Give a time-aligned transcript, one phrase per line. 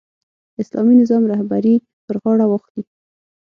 [0.61, 2.83] اسلامي نظام رهبري پر غاړه واخلي.